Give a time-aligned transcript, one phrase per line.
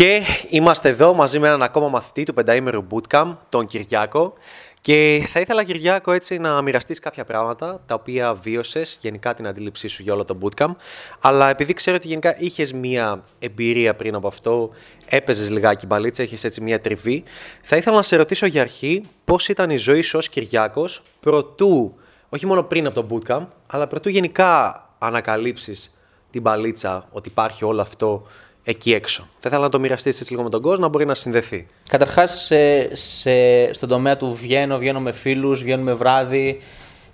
[0.00, 4.32] Και είμαστε εδώ μαζί με έναν ακόμα μαθητή του πενταήμερου Bootcamp, τον Κυριάκο.
[4.80, 9.88] Και θα ήθελα, Κυριάκο, έτσι να μοιραστείς κάποια πράγματα τα οποία βίωσες, γενικά την αντίληψή
[9.88, 10.74] σου για όλο το bootcamp.
[11.20, 14.70] Αλλά επειδή ξέρω ότι γενικά είχες μία εμπειρία πριν από αυτό,
[15.06, 17.22] έπαιζες λιγάκι μπαλίτσα, είχες έτσι μία τριβή,
[17.62, 21.94] θα ήθελα να σε ρωτήσω για αρχή πώς ήταν η ζωή σου ως Κυριάκος προτού,
[22.28, 25.94] όχι μόνο πριν από το bootcamp, αλλά προτού γενικά ανακαλύψεις
[26.30, 28.26] την μπαλίτσα, ότι υπάρχει όλο αυτό
[28.64, 29.28] εκεί έξω.
[29.38, 31.66] Θα ήθελα να το μοιραστείς έτσι λίγο με τον κόσμο, να μπορεί να συνδεθεί.
[31.88, 36.60] Καταρχάς, σε, σε, στον τομέα του βγαίνω, βγαίνω με φίλους, βγαίνω με βράδυ.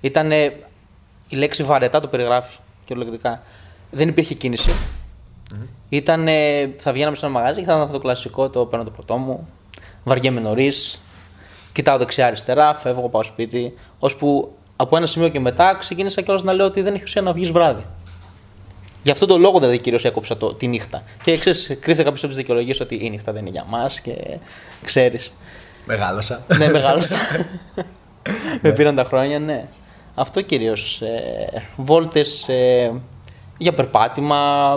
[0.01, 0.31] Ήταν
[1.29, 3.43] η λέξη βαρετά το περιγράφει κυριολεκτικά.
[3.91, 4.71] Δεν υπήρχε κίνηση.
[4.71, 5.67] Mm-hmm.
[5.89, 6.29] Ήταν,
[6.79, 9.17] θα βγαίναμε σε ένα μαγάζι και θα ήταν αυτό το κλασικό, το παίρνω το ποτό
[9.17, 9.49] μου,
[10.05, 11.01] βαριέμαι νωρίς,
[11.73, 13.75] κοιτάω δεξιά-αριστερά, φεύγω, πάω σπίτι.
[13.99, 17.33] Ώσπου από ένα σημείο και μετά ξεκίνησα κιόλας να λέω ότι δεν έχει ουσία να
[17.33, 17.85] βγεις βράδυ.
[19.07, 21.03] Γι' αυτόν τον λόγο δηλαδή κυρίως έκοψα το, τη νύχτα.
[21.23, 24.39] Και ξέρεις, κρύφτε κάποιο από τις δικαιολογίες ότι η νύχτα δεν είναι για μας και
[24.85, 25.33] ξέρεις.
[25.85, 26.43] Μεγάλωσα.
[26.59, 27.17] ναι, μεγάλωσα.
[28.63, 29.69] Με πήραν τα χρόνια, ναι.
[30.15, 31.01] Αυτό κυρίως.
[31.01, 33.01] Ε, Βόλτες ε,
[33.59, 34.71] για περπάτημα.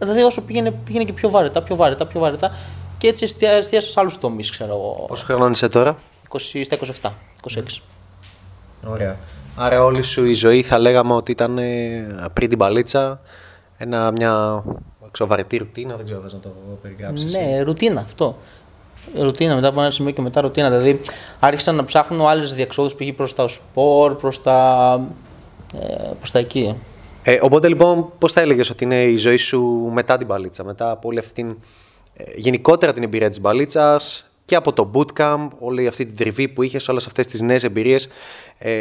[0.00, 2.56] Δηλαδή όσο πήγαινε, πήγαινε και πιο βαρετά, πιο βαρετά, πιο βαρετά.
[2.98, 5.04] Και έτσι εστίασα σε άλλους τομείς, ξέρω εγώ.
[5.08, 5.96] Πόσο χρόνο είσαι τώρα,
[6.28, 7.10] 20, στα 27,
[7.56, 7.82] 26.
[8.86, 9.18] Ωραία.
[9.56, 13.20] Άρα όλη σου η ζωή θα λέγαμε ότι ήταν ε, πριν την παλίτσα
[13.82, 14.64] ένα, μια
[15.06, 16.52] εξοβαρετή ρουτίνα, δεν ξέρω, θες να το
[16.82, 17.34] περιγράψεις.
[17.34, 18.36] Ναι, ρουτίνα αυτό.
[19.14, 20.70] Ρουτίνα μετά από ένα σημείο και μετά ρουτίνα.
[20.70, 21.00] Δηλαδή
[21.40, 25.08] άρχισαν να ψάχνω άλλες διεξόδους πήγε προς τα σπορ, προς τα.
[25.74, 26.80] Ε, προς τα εκεί.
[27.22, 30.90] Ε, οπότε λοιπόν, πώς θα έλεγες ότι είναι η ζωή σου μετά την μπαλίτσα, μετά
[30.90, 31.56] από όλη αυτή την.
[32.16, 36.62] Ε, γενικότερα την εμπειρία της μπαλίτσας και από το bootcamp, όλη αυτή την τριβή που
[36.62, 38.08] είχες, όλες αυτές τις νέες εμπειρίες.
[38.58, 38.72] Ε,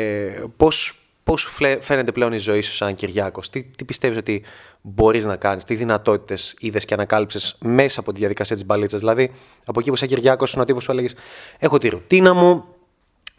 [0.57, 4.43] πώς Πώς σου φαίνεται πλέον η ζωή σου σαν Κυριάκος, τι, τι πιστεύεις ότι
[4.81, 9.31] μπορείς να κάνεις, τι δυνατότητες είδες και ανακάλυψες μέσα από τη διαδικασία της μπαλίτσας; Δηλαδή,
[9.65, 11.15] από εκεί που σαν Κυριάκος ήσουν ο τύπος που έλεγες:
[11.59, 12.65] Έχω τη ρουτίνα μου,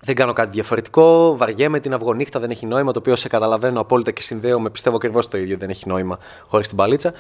[0.01, 2.93] δεν κάνω κάτι διαφορετικό, βαριέμαι την αυγονύχτα, δεν έχει νόημα.
[2.93, 6.19] Το οποίο σε καταλαβαίνω απόλυτα και συνδέω με πιστεύω ακριβώς το ίδιο, δεν έχει νόημα
[6.47, 7.13] χωρίς την μπαλίτσα.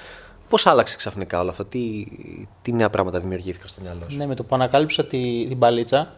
[0.48, 2.06] Πώς άλλαξε ξαφνικά όλο αυτό, τι,
[2.62, 6.14] τι νέα πράγματα δημιουργήθηκαν στο μυαλό σου; Ναι, με το που ανακάλυψα τη, την μπαλίτσα,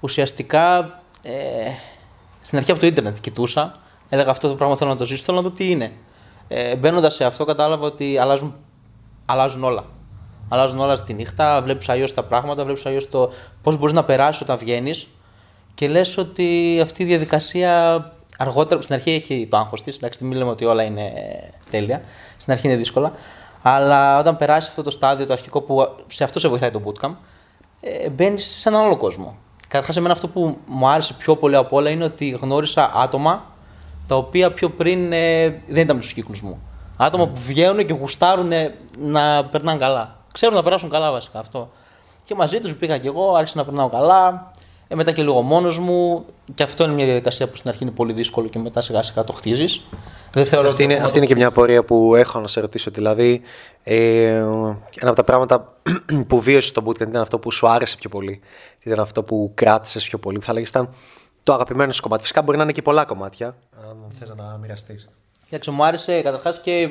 [0.00, 0.78] ουσιαστικά
[1.22, 1.32] ε,
[2.40, 3.76] στην αρχή από το Ιντερνετ κοιτούσα,
[4.08, 5.92] έλεγα αυτό το πράγμα θέλω να το ζήσω, θέλω να δω τι είναι.
[6.48, 8.54] Ε, Μπαίνοντας σε αυτό, κατάλαβα ότι αλλάζουν,
[9.26, 9.84] αλλάζουν όλα.
[10.48, 13.30] Αλλάζουν όλα στη νύχτα, βλέπεις αλλιώς τα πράγματα, βλέπεις αλλιώς το
[13.62, 15.08] πώς μπορείς να περάσεις όταν βγαίνεις
[15.74, 18.04] και λες ότι αυτή η διαδικασία
[18.38, 19.96] αργότερα, στην αρχή έχει το άγχος της.
[19.96, 21.12] Εντάξει, μην λέμε ότι όλα είναι
[21.70, 22.02] τέλεια.
[22.36, 23.12] Στην αρχή είναι δύσκολα.
[23.62, 27.14] Αλλά όταν περάσεις αυτό το στάδιο, το αρχικό που σε αυτό σε βοηθάει το bootcamp,
[27.80, 29.36] ε, μπαίνεις σε έναν άλλο κόσμο.
[29.70, 33.44] Καταρχάς, εμένα αυτό που μου άρεσε πιο πολύ από όλα είναι ότι γνώρισα άτομα
[34.06, 36.60] τα οποία πιο πριν ε, δεν ήταν με τους κύκλους μου.
[36.96, 38.50] Άτομα που βγαίνουν και γουστάρουν
[38.98, 40.16] να περνάνε καλά.
[40.32, 41.70] Ξέρουν να περάσουν καλά βασικά αυτό.
[42.24, 44.50] Και μαζί τους πήγα και εγώ, άρχισα να περνάω καλά.
[44.88, 46.24] Ε, μετά και λίγο μόνος μου.
[46.54, 49.24] Και αυτό είναι μια διαδικασία που στην αρχή είναι πολύ δύσκολο και μετά σιγά σιγά
[49.24, 49.80] το χτίζεις.
[50.32, 52.90] Δεν θεωρώ αυτή, είναι, αυτή είναι και μια πορεία που έχω να σε ρωτήσω.
[52.90, 53.40] Δηλαδή,
[53.82, 55.72] ε, ένα από τα πράγματα
[56.28, 58.40] που βίωσε στο bootcamp ήταν αυτό που σου άρεσε πιο πολύ.
[58.80, 60.38] Ήταν αυτό που κράτησες πιο πολύ.
[60.42, 60.94] Θα λέγε ήταν
[61.42, 62.22] το αγαπημένο σου κομμάτι.
[62.22, 63.56] Φυσικά μπορεί να είναι και πολλά κομμάτια,
[63.88, 65.08] αν θες να τα μοιραστείς.
[65.44, 66.90] Κοιτάξτε, μου άρεσε καταρχάς και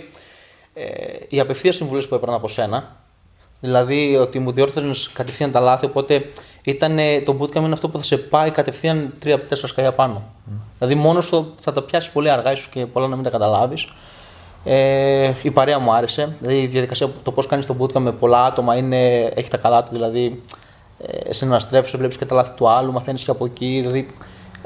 [0.74, 0.86] ε,
[1.30, 2.98] οι απευθείας συμβουλές που έπαιρνα από σένα.
[3.60, 5.86] Δηλαδή ότι μου διόρθωνε κατευθείαν τα λάθη.
[5.86, 6.26] Οπότε
[6.64, 10.24] ήταν, το bootcamp είναι αυτό που θα σε πάει κατευθείαν 3-4 σκαλιά πάνω.
[10.24, 10.52] Mm.
[10.78, 13.88] Δηλαδή μόνος σου θα τα πιάσεις πολύ αργά, ίσως και πολλά να μην τα καταλάβεις.
[14.64, 16.36] Ε, η παρέα μου άρεσε.
[16.40, 19.84] Δηλαδή η διαδικασία, το πώς κάνεις το bootcamp με πολλά άτομα είναι, έχει τα καλά
[19.84, 19.90] του.
[19.94, 20.42] Δηλαδή
[20.98, 23.80] ε, συναστρέφει, βλέπεις και τα λάθη του άλλου, μαθαίνεις και από εκεί.
[23.82, 24.08] Δηλαδή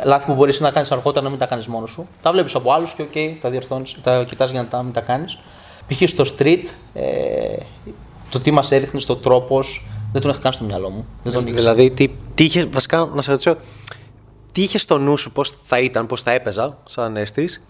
[0.03, 2.07] λάθη που μπορείς να κάνεις αργότερα να μην τα κάνεις μόνος σου.
[2.21, 5.01] Τα βλέπεις από άλλους και OK, τα διορθώνεις, τα κοιτάς για να τα, μην τα
[5.01, 5.37] κάνεις.
[5.87, 6.09] Π.χ.
[6.09, 7.55] στο street, ε,
[8.33, 11.05] το τι μας έδειχνε, το τρόπος, δεν τον είχα κάνει στο μυαλό μου.
[11.23, 13.57] Δεν τον δηλαδή, τι, τι είχε, βασικά να σε ρωτήσω,
[14.51, 17.63] τι είχε στο νου σου, πώς θα ήταν, πώς θα έπαιζα σαν αίσθης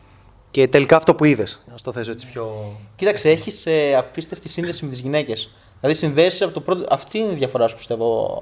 [0.51, 1.63] και τελικά αυτό που είδες.
[1.71, 2.75] Να το θέσω έτσι πιο.
[2.95, 5.49] Κοίταξε, έχεις ε, απίστευτη σύνδεση με τις γυναίκες.
[5.79, 6.83] Δηλαδή συνδέεσαι από το πρώτο.
[6.89, 8.41] Αυτή είναι η διαφορά σου πιστεύω.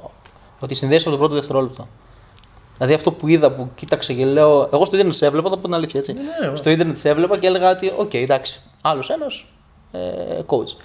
[0.59, 1.87] Ότι συνδέεσαι από το πρώτο δευτερόλεπτο.
[2.73, 4.69] Δηλαδή αυτό που είδα που κοίταξε και λέω.
[4.73, 6.13] Εγώ στο Ίντερνετ σε έβλεπα, θα πω την αλήθεια έτσι.
[6.13, 6.57] Ναι, ναι, ναι.
[6.57, 9.45] Στο Ίντερνετ σε έβλεπα και έλεγα ότι, okay, εντάξει, άλλος ένας
[9.91, 9.99] ε,
[10.45, 10.75] coach.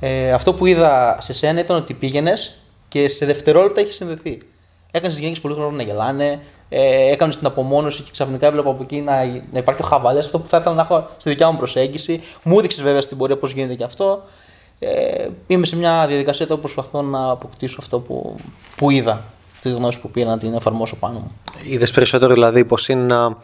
[0.00, 2.54] Ε, αυτό που είδα σε σένα ήταν ότι πήγαινες
[2.88, 4.42] και σε δευτερόλεπτα έχεις συνδεθεί.
[4.90, 8.82] Έκανες τις γυναίκες πολύ χρόνο να γελάνε, ε, έκανες την απομόνωση και ξαφνικά έβλεπα από
[8.82, 10.24] εκεί να, να υπάρχει ο χαβαλές.
[10.24, 12.22] Αυτό που θα ήθελα να έχω στη δικιά μου προσέγγιση.
[12.42, 14.22] Μου έδειξες βέβαια στην πορεία πώς γίνεται και αυτό.
[14.78, 18.36] Ε, είμαι σε μια διαδικασία που προσπαθώ να αποκτήσω αυτό που,
[18.76, 19.24] που είδα.
[19.62, 21.32] Τη γνώση που πήρα να την εφαρμόσω πάνω μου.
[21.64, 23.36] Είδες περισσότερο δηλαδή πώς είναι να,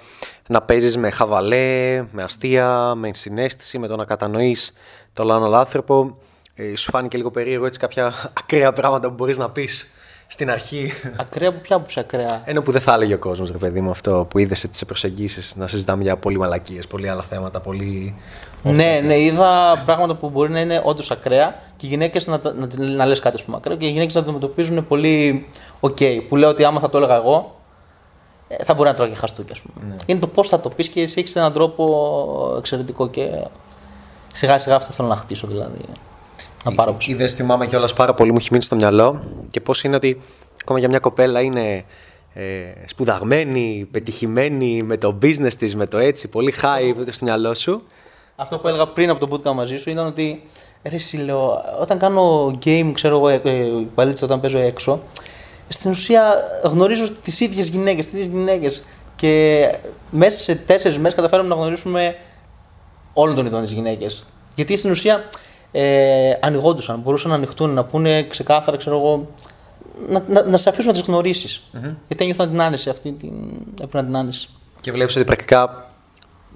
[0.47, 4.73] να παίζεις με χαβαλέ, με αστεία, με συνέστηση, με το να κατανοείς
[5.12, 6.17] τον άλλο άνθρωπο.
[6.58, 9.91] Ε, σου φάνηκε λίγο περίεργο έτσι κάποια ακραία πράγματα που μπορείς να πεις
[10.26, 10.93] στην αρχή.
[11.20, 13.91] Ακραία από ποια άποψη ακραία; Ένα που δεν θα έλεγε ο κόσμος, ρε παιδί μου,
[13.91, 18.14] αυτό που είδες στις προσεγγίσεις να συζητάμε για πολύ μαλακίες, πολύ άλλα θέματα, πολύ.
[18.62, 22.69] Ναι, ναι, είδα πράγματα που μπορεί να είναι όντως ακραία και οι γυναίκες να, να,
[22.79, 25.47] να, λες κάτι πούμε, ακραίο και οι γυναίκες να το αντιμετωπίζουν πολύ
[25.81, 25.99] οκ.
[26.29, 27.61] Που λέω ότι άμα θα το έλεγα εγώ,
[28.49, 29.87] ε, θα μπορεί να έτρωγα χαστούκι, ας πούμε.
[29.88, 29.94] Ναι.
[30.06, 33.47] Είναι το πώς θα το πεις και εσύ έχεις έναν τρόπο εξαιρετικό και
[34.32, 35.81] σιγά σιγά αυτό θέλω να χτίσω δηλαδή.
[36.66, 39.20] Να πάρω Είδε, θυμάμαι κιόλας πάρα πολύ, μου έχει μείνει στο μυαλό
[39.50, 40.20] και πώς είναι ότι
[40.60, 41.84] ακόμα για μια κοπέλα είναι
[42.34, 42.42] ε,
[42.86, 47.82] σπουδαγμένη, πετυχημένη με το business της, με το έτσι, πολύ high στο μυαλό σου.
[48.36, 50.42] Αυτό που έλεγα πριν από το bootcamp μαζί σου ήταν ότι
[50.82, 55.00] ρε, εσύ, λέω, όταν κάνω game, ξέρω εγώ, ε, ε όταν παίζω έξω,
[55.69, 56.34] στην ουσία
[56.64, 58.84] γνωρίζω τις ίδιες γυναίκες, τις ίδιες γυναίκες.
[59.16, 59.66] Και
[60.10, 62.16] μέσα σε τέσσερις μέρες καταφέραμε να γνωρίσουμε
[63.12, 64.26] όλων των ειδών τις γυναίκες.
[64.54, 65.28] Γιατί στην ουσία
[65.72, 69.30] ε, ανοιγόντουσαν, μπορούσαν να ανοιχτούν, να πούνε ξεκάθαρα, ξέρω εγώ,
[70.08, 71.94] να, να, να σε αφήσουν να τις γνωρισει mm-hmm.
[72.06, 73.32] Γιατί ένιωθαν την άνεση αυτή, την,
[73.82, 74.48] έπρεπε την άνεση.
[74.80, 75.90] Και βλέπεις ότι πρακτικά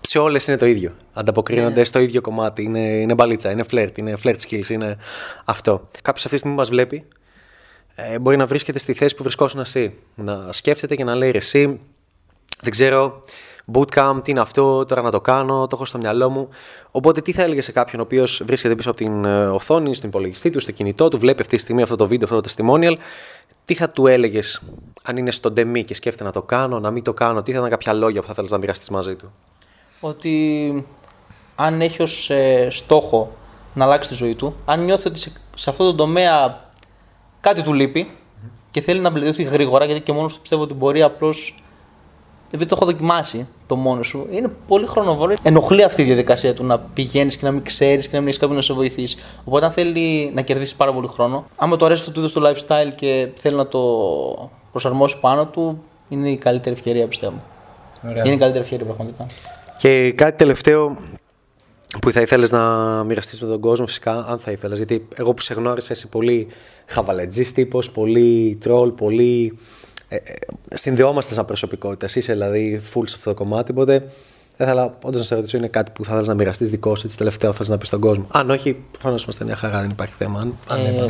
[0.01, 0.93] σε όλες είναι το ίδιο.
[1.13, 1.87] Ανταποκρίνονται yeah.
[1.87, 2.63] στο ίδιο κομμάτι.
[2.63, 4.97] Είναι, είναι μπαλίτσα, είναι φλερτ, είναι φλερτ skills, είναι
[5.45, 5.89] αυτό.
[6.03, 7.07] Κάποιος αυτή τη στιγμή μας βλέπει,
[7.95, 9.95] ε, μπορεί να βρίσκεται στη θέση που βρισκόσουν εσύ.
[10.15, 11.81] Να σκέφτεται και να λέει εσύ,
[12.61, 13.21] δεν ξέρω,
[13.75, 16.49] bootcamp, τι είναι αυτό, τώρα να το κάνω, το έχω στο μυαλό μου.
[16.91, 20.09] Οπότε, τι θα έλεγε σε κάποιον ο οποίος βρίσκεται πίσω από την ε, οθόνη, στον
[20.09, 22.97] υπολογιστή του, στο κινητό του, βλέπει αυτή τη στιγμή αυτό το βίντεο, αυτό το testimonial,
[23.65, 24.63] τι θα του έλεγες
[25.05, 27.59] αν είναι στον τεμή και σκέφτεται να το κάνω, να μην το κάνω, τι θα
[27.59, 29.33] ήταν κάποια λόγια που θα θέλεις να μοιραστείς μαζί του;
[30.01, 30.85] Ότι
[31.55, 33.33] αν έχει ως ε, στόχο
[33.75, 36.69] να αλλάξει τη ζωή του, αν νιώθει ότι σε, σε αυτό το τομέα
[37.41, 38.11] κάτι του λείπει
[38.71, 41.63] και θέλει να βελτιωθεί γρήγορα, γιατί και μόνος του πιστεύω ότι μπορεί απλώς
[42.51, 45.35] επειδή το έχω δοκιμάσει το μόνο σου, είναι πολύ χρονοβόρο.
[45.43, 48.39] Ενοχλεί αυτή η διαδικασία του να πηγαίνεις και να μην ξέρεις και να μην έχεις
[48.39, 49.17] κάποιον να σε βοηθήσει.
[49.45, 53.29] Οπότε, αν θέλει να κερδίσεις πάρα πολύ χρόνο, άμα το αρέσει αυτό το lifestyle και
[53.37, 53.81] θέλει να το
[54.71, 57.43] προσαρμόσει πάνω του, είναι η καλύτερη ευκαιρία πιστεύω.
[58.05, 58.23] Ωραία.
[58.25, 59.27] Είναι η καλύτερη ευκαιρία πραγματικά.
[59.79, 60.97] Και κάτι τελευταίο
[62.01, 62.65] που θα ήθελες να
[63.05, 64.77] μοιραστείς με τον κόσμο, φυσικά, αν θα ήθελες.
[64.77, 66.49] Γιατί εγώ που σε γνώρισα, είσαι πολύ
[66.87, 69.59] χαβαλετζής τύπος, πολύ τρόλ, πολύ
[70.13, 72.07] ε, ε, συνδεόμαστε σαν προσωπικότητα.
[72.15, 73.71] Είσαι δηλαδή full σε αυτό το κομμάτι.
[73.71, 74.05] Οπότε
[74.57, 77.03] θα ήθελα όντως να σε ρωτήσω, είναι κάτι που θα ήθελα να μοιραστείς δικό σου,
[77.05, 78.27] έτσι τελευταίο θα να πεις στον κόσμο.
[78.31, 80.41] Αν όχι, προφανώς είμαστε μια χαρά, δεν υπάρχει θέμα.
[80.41, 81.07] Αν, αν ε,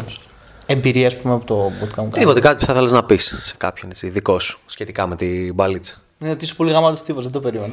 [0.67, 2.06] Εμπειρία, ας πούμε, από το bootcamp.
[2.12, 5.55] Τίποτε, κάτι που θα ήθελα να πεις σε κάποιον έτσι, δικό σου σχετικά με την
[5.55, 5.94] μπαλίτσα.
[6.19, 7.73] Ναι, ότι είσαι πολύ γαμάτο τύπος, δεν το περίμενα.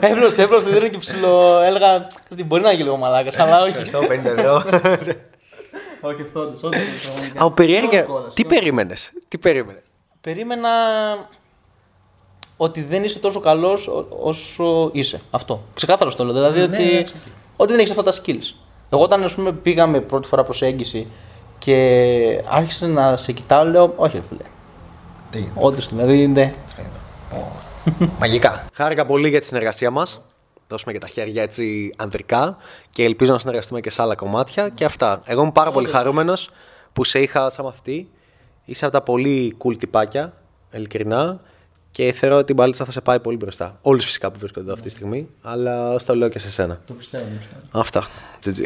[0.00, 1.60] Έβλωσε, έβλωσε, δεν και ψηλό.
[1.62, 2.06] Έλεγα,
[2.46, 3.68] μπορεί να γίνει λίγο μαλάκας, αλλά όχι.
[3.68, 4.62] Ευχαριστώ, 50 ευρώ.
[6.00, 6.52] Όχι, αυτό.
[7.44, 8.06] Α, περιέργεια.
[8.34, 9.82] Τι περίμενες, τι περίμενες;
[10.20, 10.68] Περίμενα
[12.56, 13.88] ότι δεν είσαι τόσο καλός
[14.20, 15.20] όσο είσαι.
[15.30, 15.62] Αυτό.
[15.74, 16.32] Ξεκάθαρο το λέω.
[16.32, 17.04] Δηλαδή ναι, ότι, ναι,
[17.56, 18.54] ότι δεν έχεις αυτά τα skills.
[18.90, 21.10] Εγώ όταν ας πούμε, πήγαμε πρώτη φορά προσέγγιση
[21.58, 24.44] και άρχισε να σε κοιτάω, λέω Όχι, ρε φίλε.
[25.30, 26.54] Τι Όντω δηλαδή είναι.
[28.18, 28.66] Μαγικά.
[28.72, 30.20] Χάρηκα πολύ για τη συνεργασία μας.
[30.68, 32.56] Δώσουμε και τα χέρια έτσι ανδρικά
[32.90, 35.20] και ελπίζω να συνεργαστούμε και σε άλλα κομμάτια και αυτά.
[35.24, 36.50] Εγώ είμαι πάρα πολύ χαρούμενος
[36.92, 38.10] που σε είχα σαν μαθητή
[38.68, 40.32] Είσαι από τα πολύ cool τυπάκια,
[40.72, 41.40] ειλικρινά.
[41.90, 43.78] Και θεωρώ ότι η μπάλιτσα θα σε πάει πολύ μπροστά.
[43.82, 46.80] Όλους φυσικά που βρίσκονται εδώ αυτή τη στιγμή, αλλά στο λέω και σε σένα.
[46.86, 47.60] Το πιστεύω, πιστεύω.
[47.70, 48.06] Αυτά.
[48.44, 48.60] GG.